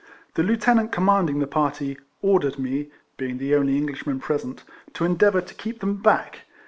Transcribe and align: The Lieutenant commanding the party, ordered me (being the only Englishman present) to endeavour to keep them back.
The 0.33 0.41
Lieutenant 0.41 0.91
commanding 0.91 1.37
the 1.37 1.45
party, 1.45 1.95
ordered 2.23 2.57
me 2.57 2.89
(being 3.17 3.37
the 3.37 3.53
only 3.53 3.77
Englishman 3.77 4.19
present) 4.19 4.63
to 4.95 5.05
endeavour 5.05 5.41
to 5.41 5.53
keep 5.53 5.79
them 5.79 5.97
back. 5.97 6.39